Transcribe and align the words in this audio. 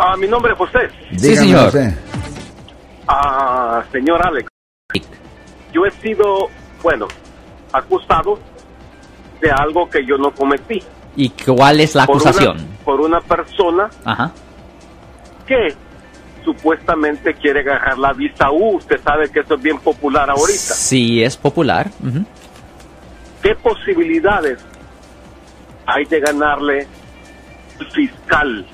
Ah, 0.00 0.16
mi 0.16 0.28
nombre 0.28 0.52
es 0.52 0.58
José. 0.58 0.78
Sí, 1.16 1.34
señor. 1.36 1.64
José. 1.66 1.96
Ah, 3.08 3.82
señor 3.90 4.24
Alex. 4.24 4.48
Yo 5.72 5.84
he 5.86 5.90
sido, 5.90 6.48
bueno, 6.82 7.08
acusado 7.72 8.38
de 9.40 9.50
algo 9.50 9.88
que 9.90 10.04
yo 10.06 10.16
no 10.16 10.30
cometí. 10.32 10.82
¿Y 11.16 11.30
cuál 11.30 11.80
es 11.80 11.94
la 11.96 12.06
Por 12.06 12.16
acusación? 12.16 12.56
una- 12.58 12.76
por 12.84 13.00
una 13.00 13.20
persona 13.20 13.90
Ajá. 14.04 14.30
que 15.46 15.74
supuestamente 16.44 17.34
quiere 17.34 17.60
agarrar 17.60 17.98
la 17.98 18.12
visa 18.12 18.50
U. 18.50 18.76
Usted 18.76 19.00
sabe 19.02 19.28
que 19.30 19.40
eso 19.40 19.54
es 19.54 19.62
bien 19.62 19.78
popular 19.78 20.30
ahorita. 20.30 20.74
Sí, 20.74 21.22
es 21.22 21.36
popular. 21.36 21.90
¿Qué 23.42 23.54
posibilidades 23.56 24.58
hay 25.86 26.04
de 26.04 26.20
ganarle 26.20 26.86
fiscal 27.92 28.66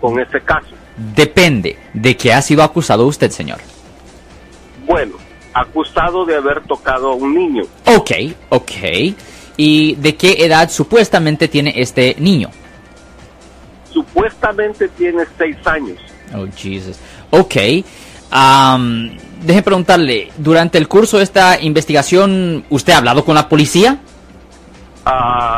con 0.00 0.18
ese 0.20 0.40
caso? 0.40 0.71
Depende 0.96 1.78
de 1.94 2.16
qué 2.16 2.32
ha 2.32 2.42
sido 2.42 2.62
acusado 2.62 3.06
usted, 3.06 3.30
señor. 3.30 3.58
Bueno, 4.86 5.14
acusado 5.54 6.24
de 6.24 6.36
haber 6.36 6.62
tocado 6.64 7.12
a 7.12 7.14
un 7.14 7.34
niño. 7.34 7.62
Ok, 7.86 8.10
ok. 8.50 8.70
¿Y 9.56 9.94
de 9.96 10.16
qué 10.16 10.44
edad 10.44 10.70
supuestamente 10.70 11.48
tiene 11.48 11.74
este 11.76 12.16
niño? 12.18 12.50
Supuestamente 13.90 14.88
tiene 14.88 15.24
seis 15.36 15.56
años. 15.66 15.98
Oh, 16.34 16.46
Jesus. 16.56 16.98
Ok. 17.30 17.54
Deje 19.42 19.62
preguntarle, 19.62 20.30
durante 20.38 20.78
el 20.78 20.88
curso 20.88 21.18
de 21.18 21.24
esta 21.24 21.60
investigación, 21.60 22.64
¿usted 22.70 22.92
ha 22.92 22.98
hablado 22.98 23.24
con 23.24 23.34
la 23.34 23.48
policía? 23.48 23.98
Ah, 25.04 25.51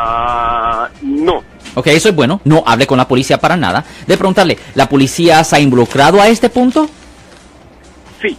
Ok, 1.75 1.87
eso 1.87 2.09
es 2.09 2.15
bueno. 2.15 2.41
No 2.43 2.63
hable 2.65 2.87
con 2.87 2.97
la 2.97 3.07
policía 3.07 3.37
para 3.37 3.55
nada. 3.55 3.83
De 4.07 4.17
preguntarle, 4.17 4.57
¿la 4.73 4.89
policía 4.89 5.43
se 5.43 5.55
ha 5.55 5.59
involucrado 5.59 6.21
a 6.21 6.27
este 6.27 6.49
punto? 6.49 6.89
sí, 8.21 8.37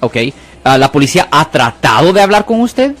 Ok. 0.00 0.16
Ah, 0.64 0.76
¿La 0.76 0.90
policía 0.90 1.28
ha 1.30 1.48
tratado 1.50 2.12
de 2.12 2.20
hablar 2.20 2.44
con 2.44 2.60
usted? 2.60 2.94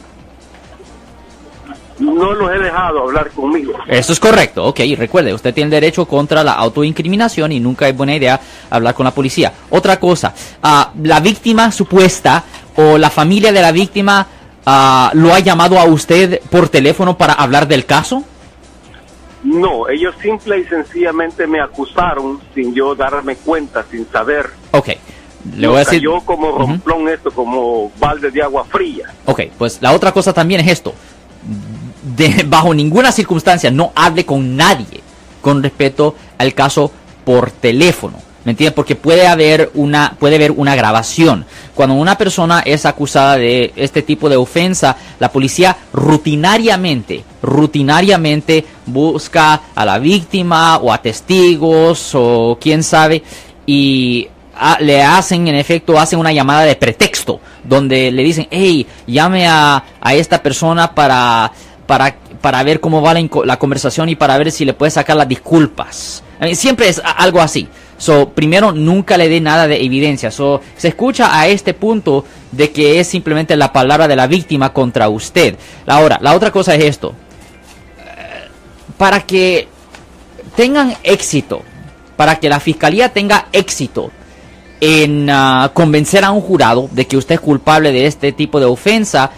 no 1.98 2.32
los 2.32 2.50
he 2.54 2.58
dejado 2.58 3.02
hablar 3.02 3.30
conmigo. 3.30 3.74
Eso 3.88 4.12
es 4.12 4.20
correcto, 4.20 4.64
ok. 4.66 4.80
Recuerde, 4.96 5.34
usted 5.34 5.52
tiene 5.52 5.70
derecho 5.70 6.06
contra 6.06 6.44
la 6.44 6.52
autoincriminación 6.52 7.52
y 7.52 7.60
nunca 7.60 7.88
es 7.88 7.96
buena 7.96 8.14
idea 8.14 8.40
hablar 8.70 8.94
con 8.94 9.04
la 9.04 9.10
policía. 9.10 9.52
Otra 9.70 9.98
cosa, 9.98 10.32
ah, 10.62 10.92
la 11.02 11.20
víctima 11.20 11.72
supuesta 11.72 12.44
o 12.76 12.98
la 12.98 13.10
familia 13.10 13.52
de 13.52 13.60
la 13.62 13.72
víctima 13.72 14.26
ah, 14.64 15.10
lo 15.14 15.34
ha 15.34 15.40
llamado 15.40 15.78
a 15.78 15.84
usted 15.84 16.40
por 16.50 16.68
teléfono 16.68 17.16
para 17.18 17.32
hablar 17.34 17.66
del 17.66 17.84
caso. 17.84 18.22
No, 19.42 19.88
ellos 19.88 20.14
simple 20.20 20.58
y 20.58 20.64
sencillamente 20.64 21.46
me 21.46 21.60
acusaron 21.60 22.40
sin 22.54 22.74
yo 22.74 22.94
darme 22.94 23.36
cuenta, 23.36 23.84
sin 23.90 24.06
saber. 24.10 24.50
Ok. 24.72 24.88
Le 25.56 25.68
voy 25.68 25.76
a 25.76 25.80
decir. 25.80 26.00
Yo 26.00 26.20
como 26.22 26.58
romplón 26.58 27.08
esto, 27.08 27.30
como 27.30 27.92
balde 27.98 28.30
de 28.30 28.42
agua 28.42 28.64
fría. 28.64 29.10
Ok, 29.24 29.42
pues 29.56 29.80
la 29.80 29.92
otra 29.92 30.12
cosa 30.12 30.32
también 30.32 30.60
es 30.60 30.68
esto. 30.68 30.92
De, 32.16 32.44
bajo 32.46 32.74
ninguna 32.74 33.12
circunstancia 33.12 33.70
no 33.70 33.92
hable 33.94 34.26
con 34.26 34.56
nadie 34.56 35.02
con 35.40 35.62
respecto 35.62 36.14
al 36.36 36.54
caso 36.54 36.90
por 37.24 37.50
teléfono. 37.50 38.27
¿Me 38.44 38.52
entiendes? 38.52 38.74
Porque 38.74 38.94
puede 38.94 39.26
haber 39.26 39.70
una, 39.74 40.14
puede 40.18 40.36
haber 40.36 40.52
una 40.52 40.74
grabación. 40.74 41.44
Cuando 41.74 41.96
una 41.96 42.16
persona 42.16 42.60
es 42.64 42.86
acusada 42.86 43.36
de 43.36 43.72
este 43.76 44.00
tipo 44.02 44.28
de 44.28 44.36
ofensa, 44.36 44.96
la 45.18 45.30
policía 45.30 45.76
rutinariamente, 45.92 47.24
rutinariamente 47.42 48.64
busca 48.86 49.60
a 49.74 49.84
la 49.84 49.98
víctima 49.98 50.78
o 50.78 50.92
a 50.92 51.02
testigos 51.02 52.12
o 52.14 52.56
quién 52.60 52.82
sabe 52.82 53.22
y 53.66 54.28
ah, 54.56 54.78
le 54.80 55.02
hacen, 55.02 55.46
en 55.48 55.56
efecto, 55.56 55.98
hacen 55.98 56.18
una 56.18 56.32
llamada 56.32 56.62
de 56.62 56.76
pretexto, 56.76 57.40
donde 57.64 58.10
le 58.10 58.22
dicen, 58.22 58.46
hey, 58.50 58.86
llame 59.06 59.46
a, 59.46 59.84
a 60.00 60.14
esta 60.14 60.42
persona 60.42 60.94
para, 60.94 61.52
para, 61.86 62.16
para 62.40 62.62
ver 62.62 62.80
cómo 62.80 63.02
va 63.02 63.14
la, 63.44 63.58
conversación 63.58 64.08
y 64.08 64.16
para 64.16 64.38
ver 64.38 64.50
si 64.52 64.64
le 64.64 64.74
puede 64.74 64.90
sacar 64.90 65.16
las 65.16 65.28
disculpas. 65.28 66.22
Siempre 66.54 66.88
es 66.88 66.98
a- 67.04 67.10
algo 67.10 67.40
así. 67.40 67.68
So, 67.98 68.30
primero, 68.30 68.72
nunca 68.72 69.18
le 69.18 69.28
dé 69.28 69.40
nada 69.40 69.66
de 69.66 69.84
evidencia. 69.84 70.30
So, 70.30 70.60
se 70.76 70.88
escucha 70.88 71.38
a 71.38 71.48
este 71.48 71.74
punto 71.74 72.24
de 72.52 72.70
que 72.70 73.00
es 73.00 73.08
simplemente 73.08 73.56
la 73.56 73.72
palabra 73.72 74.08
de 74.08 74.16
la 74.16 74.26
víctima 74.28 74.72
contra 74.72 75.08
usted. 75.08 75.56
Ahora, 75.86 76.18
la 76.22 76.34
otra 76.34 76.50
cosa 76.50 76.74
es 76.76 76.84
esto. 76.84 77.14
Eh, 77.98 78.48
Para 78.96 79.20
que 79.20 79.68
tengan 80.54 80.96
éxito, 81.02 81.62
para 82.16 82.36
que 82.36 82.48
la 82.48 82.60
fiscalía 82.60 83.12
tenga 83.12 83.46
éxito 83.52 84.10
en 84.80 85.28
ah, 85.28 85.70
convencer 85.74 86.24
a 86.24 86.30
un 86.30 86.40
jurado 86.40 86.88
de 86.92 87.06
que 87.06 87.16
usted 87.16 87.36
es 87.36 87.40
culpable 87.40 87.92
de 87.92 88.06
este 88.06 88.32
tipo 88.32 88.60
de 88.60 88.66
ofensa, 88.66 89.30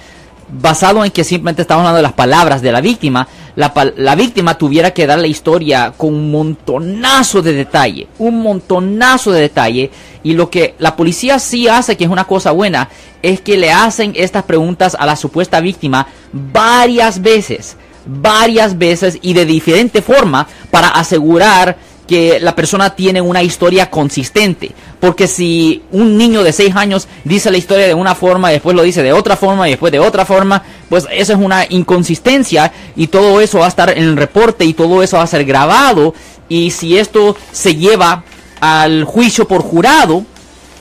basado 0.53 1.05
en 1.05 1.11
que 1.11 1.25
simplemente 1.25 1.63
estamos 1.63 1.81
hablando 1.81 1.97
de 1.97 2.03
las 2.03 2.13
palabras 2.13 2.63
de 2.63 2.73
la 2.73 2.81
víctima, 2.81 3.27
la, 3.57 3.73
la 3.97 4.15
víctima 4.15 4.57
tuviera 4.57 4.93
que 4.93 5.07
dar 5.07 5.19
la 5.19 5.27
historia 5.27 5.93
con 5.97 6.15
un 6.15 6.31
montonazo 6.31 7.43
de 7.43 7.53
detalle, 7.53 8.09
un 8.19 8.43
montonazo 8.43 9.33
de 9.33 9.41
detalle, 9.41 9.91
y 10.23 10.35
lo 10.35 10.51
que 10.51 10.75
la 10.79 10.97
policía 10.97 11.39
sí 11.39 11.69
hace, 11.69 11.97
que 11.97 12.05
es 12.05 12.11
una 12.11 12.25
cosa 12.25 12.51
buena, 12.53 12.89
es 13.23 13.41
que 13.41 13.57
le 13.57 13.73
hacen 13.73 14.13
estas 14.17 14.45
preguntas 14.45 14.97
a 14.99 15.07
la 15.07 15.17
supuesta 15.17 15.61
víctima 15.61 16.07
varias 16.33 17.23
veces, 17.23 17.77
varias 18.07 18.79
veces 18.79 19.19
y 19.23 19.35
de 19.35 19.47
diferente 19.47 20.03
forma 20.03 20.47
para 20.71 20.89
asegurar 20.89 21.77
que 22.11 22.41
la 22.41 22.57
persona 22.57 22.97
tiene 22.97 23.21
una 23.21 23.41
historia 23.41 23.89
consistente. 23.89 24.73
Porque 24.99 25.29
si 25.29 25.85
un 25.93 26.19
niño 26.19 26.43
de 26.43 26.53
6 26.53 26.75
años 26.75 27.07
dice 27.23 27.53
la 27.53 27.57
historia 27.57 27.87
de 27.87 27.95
una 27.95 28.17
forma 28.17 28.51
después 28.51 28.75
lo 28.75 28.83
dice 28.83 29.05
de 29.05 29.13
otra 29.13 29.37
forma 29.37 29.69
y 29.69 29.71
después 29.71 29.93
de 29.93 30.01
otra 30.01 30.27
forma, 30.27 30.61
pues 30.89 31.07
eso 31.13 31.35
es 31.35 31.39
una 31.39 31.65
inconsistencia 31.69 32.73
y 32.97 33.07
todo 33.07 33.41
eso 33.41 33.61
va 33.61 33.67
a 33.67 33.69
estar 33.69 33.97
en 33.97 34.03
el 34.03 34.17
reporte 34.17 34.65
y 34.65 34.75
todo 34.75 35.05
eso 35.05 35.19
va 35.19 35.23
a 35.23 35.29
ser 35.29 35.45
grabado. 35.45 36.13
Y 36.49 36.73
si 36.73 36.99
esto 36.99 37.37
se 37.53 37.77
lleva 37.77 38.25
al 38.61 39.05
juicio 39.05 39.47
por 39.47 39.63
jurado, 39.63 40.25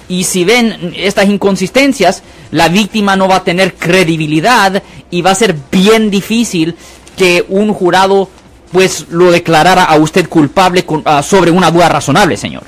y 0.08 0.24
si 0.24 0.46
ven 0.46 0.96
estas 0.98 1.30
inconsistencias, 1.30 2.24
la 2.50 2.70
víctima 2.70 3.16
no 3.16 3.28
va 3.28 3.36
a 3.36 3.44
tener 3.44 3.76
credibilidad 3.76 4.82
y 5.12 5.22
va 5.22 5.30
a 5.30 5.36
ser 5.36 5.56
bien 5.72 6.10
difícil 6.10 6.76
que 7.16 7.46
un 7.48 7.72
jurado 7.72 8.30
pues 8.72 9.07
lo 9.09 9.31
declarara 9.31 9.84
a 9.85 9.96
usted 9.97 10.28
culpable 10.28 10.85
con- 10.85 11.02
ah, 11.06 11.24
sobre 11.24 11.52
una 11.52 11.72
duda 11.72 11.90
razonable, 11.90 12.38
señor. 12.38 12.63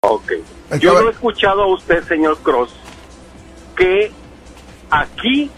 Ok. 0.00 0.32
Yo 0.78 1.00
lo 1.00 1.08
he 1.08 1.12
escuchado 1.12 1.62
a 1.62 1.66
usted, 1.74 2.06
señor 2.06 2.38
Cross, 2.42 2.70
que 3.76 4.12
aquí, 4.90 5.50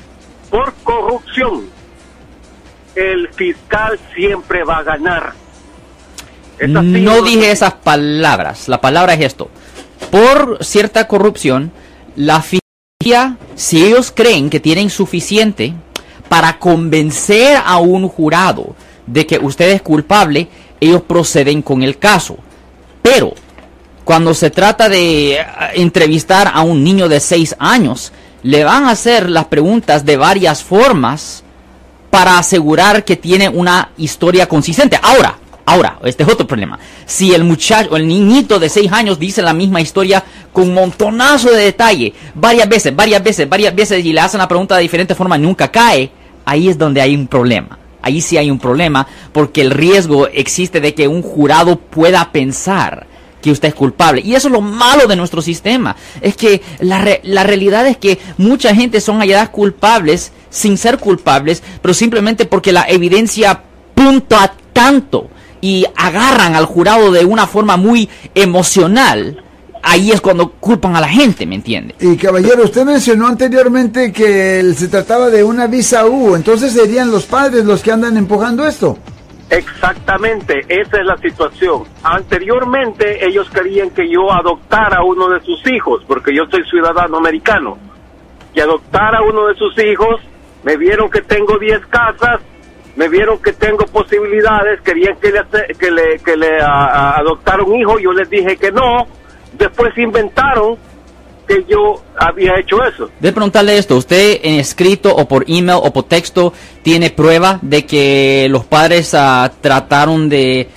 por 0.51 0.73
corrupción, 0.83 1.67
el 2.95 3.29
fiscal 3.29 3.99
siempre 4.15 4.65
va 4.65 4.79
a 4.79 4.83
ganar. 4.83 5.33
¿Es 6.59 6.75
así 6.75 6.87
No 6.87 7.17
o 7.17 7.23
dije 7.23 7.51
esas 7.51 7.75
palabras. 7.75 8.69
La 8.69 8.81
palabra 8.81 9.15
es 9.15 9.21
esto. 9.21 9.51
Por 10.11 10.65
cierta 10.65 11.09
corrupción, 11.09 11.73
la 12.17 12.41
fiscalía, 12.43 13.37
si 13.55 13.85
ellos 13.85 14.13
creen 14.15 14.49
que 14.51 14.61
tienen 14.61 14.89
suficiente 14.91 15.75
para 16.29 16.59
convencer 16.59 17.59
a 17.65 17.79
un 17.79 18.09
jurado 18.09 18.75
de 19.13 19.27
que 19.27 19.39
usted 19.39 19.71
es 19.71 19.83
culpable, 19.83 20.49
ellos 20.81 21.03
proceden 21.03 21.63
con 21.63 21.83
el 21.83 21.99
caso. 21.99 22.37
Pero 23.03 23.35
cuando 24.05 24.35
se 24.35 24.51
trata 24.51 24.89
de 24.89 25.35
eh, 25.35 25.47
entrevistar 25.75 26.51
a 26.53 26.63
un 26.63 26.83
niño 26.83 27.09
de 27.09 27.21
6 27.21 27.57
años, 27.59 28.13
le 28.43 28.65
van 28.65 28.85
a 28.85 28.91
hacer 28.91 29.29
las 29.29 29.45
preguntas 29.47 30.05
de 30.05 30.17
varias 30.17 30.63
formas 30.63 31.45
para 32.11 32.39
asegurar 32.39 33.05
que 33.05 33.17
tiene 33.17 33.49
una 33.49 33.91
historia 33.97 34.49
consistente. 34.49 34.99
Ahora, 35.01 35.39
ahora, 35.65 35.99
este 36.05 36.25
es 36.25 36.29
otro 36.29 36.47
problema. 36.47 36.79
Si 37.07 37.33
el 37.33 37.45
muchacho, 37.45 37.97
el 37.97 38.09
niñito 38.09 38.59
de 38.59 38.69
6 38.69 38.93
años 38.93 39.19
dice 39.19 39.43
la 39.43 39.53
misma 39.53 39.81
historia 39.81 40.25
con 40.53 40.75
montonazo 40.75 41.51
de 41.51 41.65
detalle, 41.65 42.13
varias 42.35 42.69
veces, 42.69 42.95
varias 42.97 43.23
veces, 43.23 43.49
varias 43.49 43.75
veces, 43.75 44.05
y 44.05 44.13
le 44.13 44.21
hacen 44.21 44.39
la 44.39 44.49
pregunta 44.49 44.77
de 44.77 44.83
diferente 44.83 45.15
forma, 45.15 45.39
nunca 45.39 45.71
cae, 45.71 46.11
ahí 46.45 46.69
es 46.69 46.77
donde 46.77 47.01
hay 47.01 47.15
un 47.15 47.29
problema. 47.29 47.79
Ahí 48.03 48.21
sí 48.21 48.37
hay 48.37 48.51
un 48.51 48.59
problema, 48.59 49.07
porque 49.33 49.61
el 49.63 49.71
riesgo 49.71 50.27
existe 50.29 50.81
de 50.81 50.95
que 50.95 51.09
un 51.09 51.23
jurado 51.23 51.77
pueda 51.79 52.33
pensar 52.33 53.07
que 53.41 53.51
usted 53.51 53.69
es 53.69 53.75
culpable. 53.75 54.23
Y 54.25 54.35
eso 54.35 54.49
es 54.49 54.53
lo 54.53 54.61
malo 54.61 55.07
de 55.07 55.17
nuestro 55.17 55.43
sistema. 55.43 55.97
Es 56.21 56.37
que 56.37 56.63
la, 56.81 56.99
re- 56.99 57.21
la 57.25 57.43
realidad 57.43 57.87
es 57.87 57.97
que 57.97 58.19
mucha 58.39 58.75
gente 58.75 59.01
son 59.01 59.19
halladas 59.19 59.49
culpables 59.49 60.33
sin 60.51 60.77
ser 60.79 60.99
culpables, 60.99 61.63
pero 61.81 61.95
simplemente 61.95 62.45
porque 62.45 62.73
la 62.73 62.85
evidencia 62.89 63.63
punta 63.95 64.55
tanto 64.73 65.29
y 65.61 65.85
agarran 65.97 66.55
al 66.57 66.67
jurado 66.67 67.11
de 67.13 67.25
una 67.25 67.47
forma 67.47 67.77
muy 67.77 68.09
emocional. 68.35 69.43
Ahí 69.83 70.13
es 70.13 70.21
cuando 70.21 70.53
culpan 70.53 70.95
a 70.97 71.01
la 71.01 71.09
gente, 71.09 71.45
¿me 71.45 71.57
entiende? 71.57 71.95
Y 72.01 72.17
caballero, 72.17 72.63
usted 72.65 72.85
mencionó 72.85 73.27
anteriormente 73.27 74.13
que 74.13 74.63
se 74.77 74.87
trataba 74.89 75.29
de 75.29 75.43
una 75.43 75.67
visa 75.67 76.07
U, 76.07 76.37
entonces 76.37 76.73
serían 76.73 77.11
los 77.11 77.27
padres 77.27 77.65
los 77.65 77.83
que 77.83 77.91
andan 77.91 78.17
empujando 78.17 78.65
esto. 78.67 78.97
Exactamente, 79.51 80.61
esa 80.69 80.99
es 80.99 81.05
la 81.07 81.17
situación. 81.19 81.83
Anteriormente 82.03 83.27
ellos 83.27 83.49
querían 83.51 83.91
que 83.91 84.09
yo 84.09 84.33
adoptara 84.33 84.99
a 84.99 85.05
uno 85.05 85.29
de 85.29 85.41
sus 85.41 85.61
hijos, 85.71 86.03
porque 86.07 86.35
yo 86.35 86.45
soy 86.51 86.65
ciudadano 86.69 87.19
americano, 87.19 87.79
y 88.55 88.61
adoptara 88.61 89.19
a 89.19 89.23
uno 89.23 89.47
de 89.49 89.55
sus 89.55 89.77
hijos, 89.85 90.21
me 90.65 90.77
vieron 90.77 91.11
que 91.11 91.21
tengo 91.23 91.59
10 91.59 91.81
casas, 91.87 92.41
me 92.97 93.09
vieron 93.09 93.39
que 93.43 93.53
tengo 93.53 93.85
posibilidades, 93.87 94.81
querían 94.83 95.17
que 95.21 95.33
le, 95.33 95.43
que 95.79 95.91
le, 95.91 96.19
que 96.25 96.37
le 96.37 96.61
a- 96.61 96.67
a- 96.87 97.17
adoptara 97.19 97.63
un 97.63 97.77
hijo, 97.81 97.99
yo 97.99 98.13
les 98.13 98.29
dije 98.29 98.57
que 98.57 98.71
no, 98.73 99.07
después 99.59 99.97
inventaron 99.99 100.77
que 101.47 101.65
yo 101.69 102.03
había 102.19 102.59
hecho 102.59 102.83
eso. 102.85 103.11
De 103.21 103.33
preguntarle 103.33 103.77
esto, 103.77 103.97
¿usted 103.97 104.41
en 104.43 104.61
escrito 104.61 105.15
o 105.15 105.27
por 105.27 105.45
email 105.49 105.79
o 105.83 105.93
por 105.93 106.05
texto 106.05 106.53
tiene 106.83 107.11
prueba 107.11 107.59
de 107.63 107.85
que 107.85 108.47
los 108.51 108.65
padres 108.65 109.13
ah, 109.15 109.51
trataron 109.61 110.29
de 110.29 110.69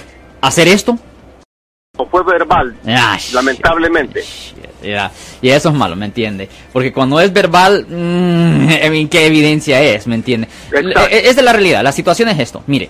hacer 0.41 0.67
esto? 0.67 0.97
O 1.97 2.05
fue 2.07 2.23
verbal, 2.23 2.75
Ah, 2.87 3.17
lamentablemente. 3.33 4.21
Shit. 4.21 4.65
Y 5.41 5.49
eso 5.49 5.69
es 5.69 5.75
malo, 5.75 5.95
¿me 5.95 6.05
entiende? 6.05 6.49
Porque 6.71 6.91
cuando 6.93 7.19
es 7.19 7.31
verbal, 7.31 7.85
mm, 7.87 8.67
mean, 8.91 9.07
¿qué 9.07 9.25
evidencia 9.25 9.81
es? 9.81 10.05
¿Me 10.07 10.15
entiende? 10.15 10.47
Exacto. 10.71 10.99
Eh, 11.11 11.23
Es 11.29 11.35
de 11.35 11.41
la 11.41 11.53
realidad, 11.53 11.83
la 11.83 11.91
situación 11.91 12.29
es 12.29 12.39
esto. 12.39 12.63
Mire, 12.67 12.89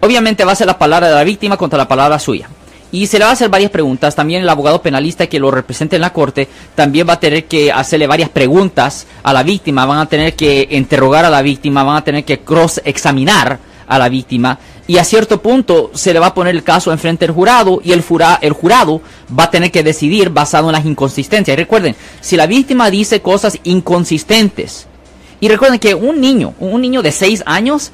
obviamente 0.00 0.44
va 0.44 0.52
a 0.52 0.56
ser 0.56 0.66
la 0.66 0.78
palabra 0.78 1.08
de 1.08 1.14
la 1.14 1.24
víctima 1.24 1.56
contra 1.56 1.76
la 1.78 1.88
palabra 1.88 2.18
suya. 2.18 2.48
Y 2.92 3.06
se 3.06 3.18
le 3.18 3.24
va 3.24 3.30
a 3.30 3.34
hacer 3.34 3.48
varias 3.48 3.70
preguntas. 3.70 4.16
También 4.16 4.42
el 4.42 4.48
abogado 4.48 4.82
penalista 4.82 5.26
que 5.28 5.38
lo 5.38 5.50
represente 5.50 5.96
en 5.96 6.02
la 6.02 6.12
corte 6.12 6.48
también 6.74 7.08
va 7.08 7.12
a 7.14 7.20
tener 7.20 7.44
que 7.44 7.70
hacerle 7.70 8.06
varias 8.08 8.30
preguntas 8.30 9.06
a 9.22 9.32
la 9.32 9.42
víctima. 9.44 9.86
Van 9.86 9.98
a 9.98 10.06
tener 10.08 10.34
que 10.34 10.66
interrogar 10.72 11.24
a 11.24 11.30
la 11.30 11.40
víctima, 11.42 11.84
van 11.84 11.96
a 11.98 12.04
tener 12.04 12.24
que 12.24 12.40
cross-examinar 12.40 13.58
a 13.86 13.98
la 13.98 14.08
víctima. 14.08 14.58
Y 14.88 14.98
a 14.98 15.04
cierto 15.04 15.40
punto 15.40 15.92
se 15.94 16.12
le 16.12 16.18
va 16.18 16.26
a 16.28 16.34
poner 16.34 16.52
el 16.56 16.64
caso 16.64 16.90
enfrente 16.90 17.24
del 17.26 17.34
jurado 17.34 17.80
y 17.84 17.92
el, 17.92 18.02
jura- 18.02 18.40
el 18.42 18.52
jurado 18.54 19.00
va 19.38 19.44
a 19.44 19.50
tener 19.52 19.70
que 19.70 19.84
decidir 19.84 20.30
basado 20.30 20.66
en 20.68 20.72
las 20.72 20.84
inconsistencias. 20.84 21.54
Y 21.54 21.60
recuerden, 21.60 21.94
si 22.20 22.36
la 22.36 22.46
víctima 22.46 22.90
dice 22.90 23.20
cosas 23.22 23.56
inconsistentes, 23.62 24.86
y 25.38 25.48
recuerden 25.48 25.78
que 25.78 25.94
un 25.94 26.20
niño, 26.20 26.54
un 26.58 26.80
niño 26.82 27.02
de 27.02 27.12
6 27.12 27.44
años, 27.46 27.92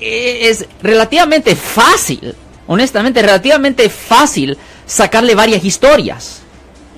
eh, 0.00 0.48
es 0.48 0.64
relativamente 0.80 1.56
fácil, 1.56 2.34
honestamente, 2.68 3.20
relativamente 3.20 3.88
fácil 3.90 4.56
sacarle 4.86 5.34
varias 5.34 5.64
historias. 5.64 6.42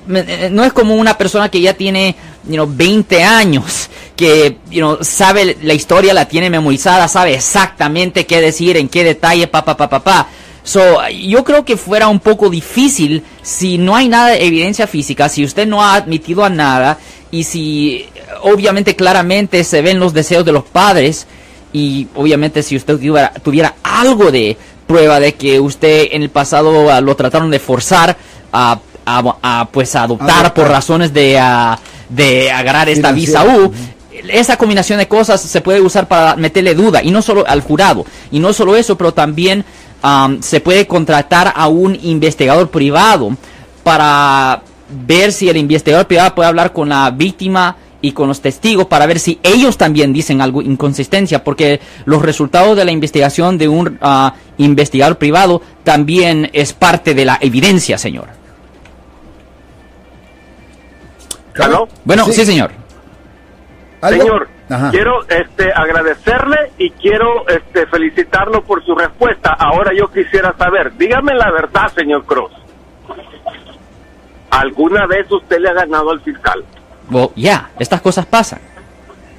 Me- 0.06 0.24
eh, 0.26 0.50
No 0.50 0.64
es 0.64 0.72
como 0.72 0.94
una 0.94 1.16
persona 1.16 1.48
que 1.48 1.60
ya 1.60 1.72
tiene, 1.74 2.14
you 2.46 2.54
know, 2.54 2.68
20 2.70 3.22
años, 3.24 3.88
que, 4.16 4.58
you 4.70 4.78
know, 4.80 4.98
sabe 5.02 5.56
la 5.62 5.72
historia, 5.72 6.12
la 6.12 6.26
tiene 6.28 6.50
memorizada, 6.50 7.08
sabe 7.08 7.34
exactamente 7.34 8.26
qué 8.26 8.40
decir, 8.40 8.76
en 8.76 8.88
qué 8.88 9.02
detalle, 9.04 9.46
pa, 9.46 9.64
pa, 9.64 9.76
pa, 9.76 9.88
pa, 9.88 10.00
pa. 10.04 10.28
So, 10.62 10.80
yo 11.08 11.42
creo 11.42 11.64
que 11.64 11.76
fuera 11.78 12.08
un 12.08 12.20
poco 12.20 12.50
difícil 12.50 13.22
si 13.42 13.78
no 13.78 13.96
hay 13.96 14.08
nada 14.08 14.28
de 14.28 14.44
evidencia 14.46 14.86
física, 14.86 15.28
si 15.30 15.42
usted 15.42 15.66
no 15.66 15.82
ha 15.82 15.94
admitido 15.94 16.44
a 16.44 16.50
nada 16.50 16.98
y 17.30 17.44
si 17.44 18.06
obviamente 18.42 18.94
claramente 18.94 19.64
se 19.64 19.80
ven 19.80 19.98
los 19.98 20.12
deseos 20.12 20.44
de 20.44 20.52
los 20.52 20.64
padres 20.64 21.26
y 21.72 22.08
obviamente 22.14 22.62
si 22.62 22.76
usted 22.76 22.96
tuviera, 22.96 23.32
tuviera 23.42 23.74
algo 23.82 24.30
de 24.30 24.56
prueba 24.90 25.20
de 25.20 25.34
que 25.34 25.60
usted 25.60 26.08
en 26.10 26.22
el 26.22 26.30
pasado 26.30 26.90
ah, 26.90 27.00
lo 27.00 27.14
trataron 27.14 27.48
de 27.50 27.60
forzar 27.60 28.16
a, 28.52 28.78
a- 29.06 29.36
a, 29.42 29.68
pues 29.70 29.94
a 29.94 30.02
adoptar 30.02 30.30
Adoptar. 30.30 30.54
por 30.54 30.68
razones 30.68 31.12
de, 31.14 31.38
ah, 31.38 31.78
de 32.08 32.50
agarrar 32.50 32.88
esta 32.88 33.12
visa. 33.12 33.44
U 33.44 33.72
esa 34.28 34.56
combinación 34.56 34.98
de 34.98 35.06
cosas 35.06 35.40
se 35.40 35.60
puede 35.60 35.80
usar 35.80 36.08
para 36.08 36.34
meterle 36.36 36.74
duda 36.74 37.02
y 37.02 37.10
no 37.12 37.22
solo 37.22 37.44
al 37.46 37.62
jurado 37.62 38.04
y 38.32 38.38
no 38.40 38.52
solo 38.52 38.74
eso 38.76 38.96
pero 38.98 39.14
también 39.14 39.64
am, 40.02 40.42
se 40.42 40.60
puede 40.60 40.86
contratar 40.86 41.52
a 41.56 41.68
un 41.68 41.96
investigador 42.02 42.68
privado 42.68 43.30
para 43.84 44.60
ver 45.06 45.32
si 45.32 45.48
el 45.48 45.56
investigador 45.56 46.06
privado 46.06 46.34
puede 46.34 46.48
hablar 46.48 46.72
con 46.72 46.88
la 46.88 47.10
víctima 47.10 47.76
y 48.00 48.12
con 48.12 48.28
los 48.28 48.40
testigos 48.40 48.86
para 48.86 49.06
ver 49.06 49.18
si 49.18 49.38
ellos 49.42 49.76
también 49.76 50.12
dicen 50.12 50.40
algo 50.40 50.62
inconsistencia 50.62 51.44
porque 51.44 51.80
los 52.04 52.22
resultados 52.22 52.76
de 52.76 52.84
la 52.84 52.90
investigación 52.90 53.58
de 53.58 53.68
un 53.68 53.98
ah, 54.00 54.34
investigador 54.58 55.18
privado 55.18 55.62
también 55.84 56.50
es 56.52 56.72
parte 56.72 57.14
de 57.14 57.24
la 57.24 57.38
evidencia 57.40 57.98
señor 57.98 58.28
¿Aló? 61.58 61.88
bueno 62.04 62.24
sí, 62.26 62.44
señor 62.44 62.80
¿Algo? 64.00 64.22
Señor, 64.22 64.48
Ajá. 64.70 64.90
quiero 64.90 65.22
este, 65.28 65.70
agradecerle 65.72 66.72
y 66.78 66.90
quiero 66.90 67.46
este, 67.48 67.86
felicitarlo 67.86 68.62
por 68.62 68.84
su 68.84 68.94
respuesta. 68.94 69.54
Ahora 69.58 69.92
yo 69.94 70.10
quisiera 70.10 70.54
saber, 70.56 70.96
dígame 70.96 71.34
la 71.34 71.50
verdad, 71.50 71.88
señor 71.94 72.24
Cruz. 72.24 72.50
¿Alguna 74.50 75.06
vez 75.06 75.30
usted 75.30 75.58
le 75.58 75.68
ha 75.68 75.74
ganado 75.74 76.10
al 76.10 76.20
fiscal? 76.20 76.64
Well, 77.10 77.30
ya, 77.36 77.70
estas 77.78 78.00
cosas 78.00 78.26
pasan. 78.26 78.60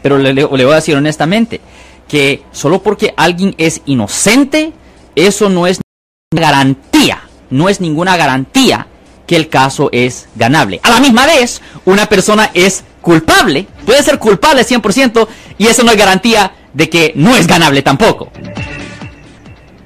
Pero 0.02 0.18
le, 0.18 0.34
le- 0.34 0.42
le 0.52 0.66
voy 0.66 0.72
a 0.74 0.76
decir 0.76 0.96
honestamente 0.96 1.62
que 2.08 2.44
solo 2.52 2.82
porque 2.82 3.14
alguien 3.16 3.56
es 3.58 3.82
inocente, 3.86 4.74
eso 5.16 5.50
no 5.50 5.68
es 5.68 5.80
garantía, 6.34 7.22
no 7.50 7.70
es 7.70 7.80
ninguna 7.82 8.18
garantía 8.18 8.88
que 9.28 9.36
el 9.38 9.48
caso 9.48 9.90
es 9.94 10.28
ganable. 10.36 10.80
A 10.84 10.90
la 10.90 11.00
misma 11.00 11.26
vez, 11.26 11.62
una 11.86 12.08
persona 12.08 12.52
es 12.54 12.84
culpable, 13.02 13.66
puede 13.86 14.04
ser 14.04 14.20
culpable 14.20 14.64
100% 14.66 15.28
y 15.58 15.68
eso 15.68 15.84
no 15.84 15.92
es 15.92 15.98
garantía 15.98 16.52
de 16.74 16.90
que 16.90 17.14
no 17.16 17.36
es 17.38 17.48
ganable 17.48 17.82
tampoco. 17.82 18.30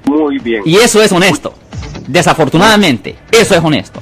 Muy 0.05 0.39
bien. 0.39 0.61
Y 0.65 0.77
eso 0.77 1.01
es 1.01 1.11
honesto. 1.11 1.53
Desafortunadamente, 2.07 3.15
eso 3.31 3.55
es 3.55 3.63
honesto. 3.63 4.01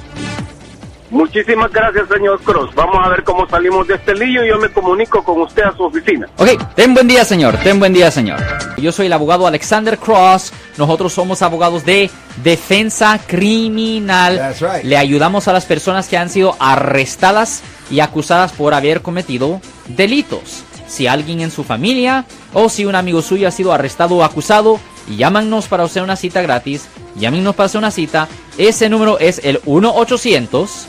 Muchísimas 1.14 1.70
gracias, 1.70 2.08
señor 2.08 2.40
Cruz. 2.40 2.74
Vamos 2.74 2.96
a 3.00 3.08
ver 3.08 3.22
cómo 3.22 3.48
salimos 3.48 3.86
de 3.86 3.94
este 3.94 4.16
lío 4.16 4.44
y 4.44 4.48
yo 4.48 4.58
me 4.58 4.68
comunico 4.68 5.22
con 5.22 5.42
usted 5.42 5.62
a 5.62 5.72
su 5.76 5.84
oficina. 5.84 6.26
Ok, 6.38 6.74
ten 6.74 6.92
buen 6.92 7.06
día, 7.06 7.24
señor. 7.24 7.56
Ten 7.62 7.78
buen 7.78 7.92
día, 7.92 8.10
señor. 8.10 8.40
Yo 8.78 8.90
soy 8.90 9.06
el 9.06 9.12
abogado 9.12 9.46
Alexander 9.46 9.96
Cross. 9.96 10.52
Nosotros 10.76 11.12
somos 11.12 11.40
abogados 11.42 11.84
de 11.84 12.10
defensa 12.42 13.20
criminal. 13.28 14.38
That's 14.38 14.60
right. 14.60 14.82
Le 14.82 14.96
ayudamos 14.96 15.46
a 15.46 15.52
las 15.52 15.66
personas 15.66 16.08
que 16.08 16.18
han 16.18 16.30
sido 16.30 16.56
arrestadas 16.58 17.62
y 17.92 18.00
acusadas 18.00 18.50
por 18.50 18.74
haber 18.74 19.00
cometido 19.00 19.60
delitos. 19.86 20.64
Si 20.88 21.06
alguien 21.06 21.42
en 21.42 21.52
su 21.52 21.62
familia 21.62 22.24
o 22.52 22.68
si 22.68 22.86
un 22.86 22.96
amigo 22.96 23.22
suyo 23.22 23.46
ha 23.46 23.52
sido 23.52 23.72
arrestado 23.72 24.16
o 24.16 24.24
acusado, 24.24 24.80
llámanos 25.16 25.68
para 25.68 25.84
hacer 25.84 26.02
una 26.02 26.16
cita 26.16 26.42
gratis. 26.42 26.88
Llámenos 27.14 27.54
para 27.54 27.66
hacer 27.66 27.78
una 27.78 27.92
cita. 27.92 28.26
Ese 28.58 28.88
número 28.88 29.20
es 29.20 29.40
el 29.44 29.60
1 29.64 29.94
800 29.94 30.88